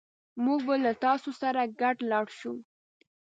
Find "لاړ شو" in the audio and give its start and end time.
2.11-2.53